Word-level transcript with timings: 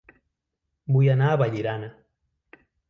Vull 0.95 1.11
anar 1.17 1.31
a 1.35 1.39
Vallirana 1.45 1.95